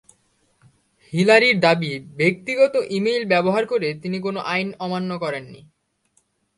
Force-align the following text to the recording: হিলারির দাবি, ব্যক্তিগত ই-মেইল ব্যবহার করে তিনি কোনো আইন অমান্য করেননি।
হিলারির 1.13 1.57
দাবি, 1.59 1.91
ব্যক্তিগত 2.17 2.73
ই-মেইল 2.89 3.23
ব্যবহার 3.25 3.63
করে 3.65 3.89
তিনি 3.93 4.17
কোনো 4.21 4.39
আইন 4.45 4.67
অমান্য 4.79 5.11
করেননি। 5.19 5.61